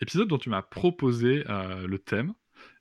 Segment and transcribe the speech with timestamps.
[0.00, 2.32] épisode dont tu m'as proposé euh, le thème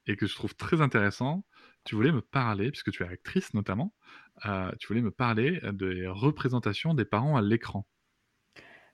[0.08, 1.45] et que je trouve très intéressant.
[1.86, 3.94] Tu voulais me parler, puisque tu es actrice notamment,
[4.45, 7.86] euh, tu voulais me parler des représentations des parents à l'écran.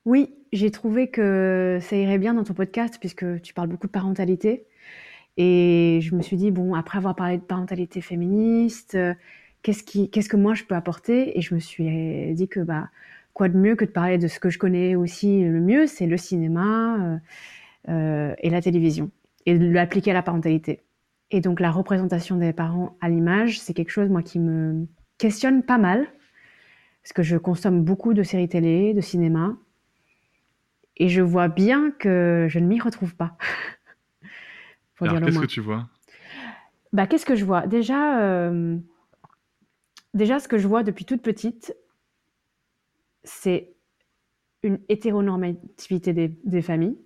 [0.04, 3.92] Oui, j'ai trouvé que ça irait bien dans ton podcast, puisque tu parles beaucoup de
[3.92, 4.66] parentalité.
[5.36, 9.14] Et je me suis dit, bon, après avoir parlé de parentalité féministe, euh,
[9.62, 9.82] qu'est-ce,
[10.28, 11.36] que moi je peux apporter?
[11.36, 12.88] Et je me suis dit que, bah,
[13.34, 16.06] quoi de mieux que de parler de ce que je connais aussi le mieux, c'est
[16.06, 17.18] le cinéma.
[17.88, 19.10] Et la télévision,
[19.46, 20.86] et de l'appliquer à la parentalité.
[21.30, 24.86] Et donc la représentation des parents à l'image, c'est quelque chose moi qui me
[25.18, 26.06] questionne pas mal,
[27.02, 29.56] parce que je consomme beaucoup de séries télé, de cinéma,
[30.96, 33.36] et je vois bien que je ne m'y retrouve pas.
[35.00, 35.88] Alors qu'est-ce que tu vois?
[36.92, 37.66] Bah, Qu'est-ce que je vois?
[37.66, 38.78] Déjà, euh,
[40.14, 41.76] déjà, ce que je vois depuis toute petite,
[43.24, 43.74] c'est
[44.62, 46.96] une hétéronormativité des familles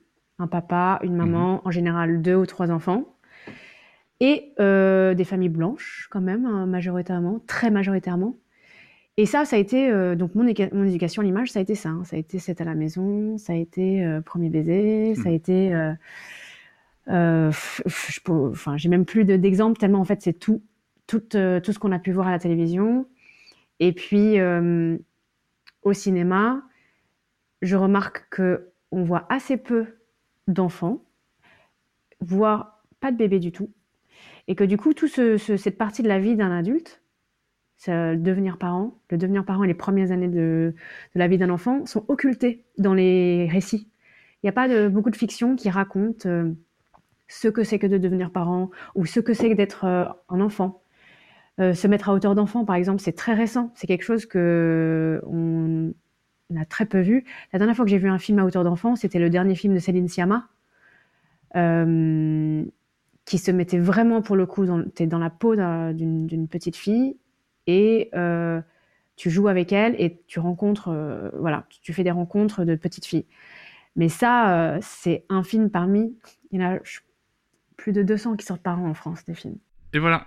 [0.40, 1.60] un papa, une maman, mhm.
[1.64, 3.04] en général deux ou trois enfants,
[4.20, 8.36] et euh, des familles blanches quand même, hein, majoritairement, très majoritairement.
[9.16, 11.74] Et ça, ça a été, euh, donc mon, mon, éducation à l'image, ça a été
[11.74, 11.90] ça.
[11.90, 12.04] Hein.
[12.04, 15.30] Ça a été c'est à la maison, ça a été euh, premier baiser, ça a
[15.30, 15.34] mhm.
[15.34, 15.94] été...
[18.28, 20.62] enfin, j'ai même plus d'exemples, tellement en fait c'est tout,
[21.06, 23.06] tout, tout ce qu'on a pu voir à la télévision.
[23.78, 24.36] Et puis,
[25.82, 26.62] au cinéma,
[27.62, 29.86] je remarque que on voit assez peu
[30.50, 31.03] d'enfants,
[32.21, 33.71] voire pas de bébé du tout,
[34.49, 37.00] et que du coup, toute cette partie de la vie d'un adulte,
[37.87, 40.75] le devenir parent, le devenir parent et les premières années de,
[41.15, 43.88] la vie d'un enfant sont occultés dans les récits.
[44.43, 46.53] Il n'y a pas de, beaucoup de fiction qui raconte euh,
[47.28, 50.41] ce que c'est que de devenir parent ou ce que c'est que d'être euh, un
[50.41, 50.82] enfant.
[51.61, 53.71] Euh, se mettre à hauteur d'enfant, par exemple, c'est très récent.
[53.75, 55.21] C'est quelque chose que
[56.50, 57.25] on a très peu vu.
[57.53, 59.75] La dernière fois que j'ai vu un film à hauteur d'enfant, c'était le dernier film
[59.75, 60.49] de Céline Sciamma,
[61.56, 62.65] euh,
[63.25, 67.16] qui se mettait vraiment pour le coup, dans la peau d'une petite fille
[67.66, 68.61] et euh,
[69.16, 73.06] tu joues avec elle et tu rencontres, euh, voilà, tu fais des rencontres de petites
[73.06, 73.27] filles.
[73.97, 76.17] Mais ça, c'est un film parmi,
[76.50, 76.78] il y en a
[77.77, 79.59] plus de 200 qui sortent par an en France, des films.
[79.93, 80.27] Et voilà,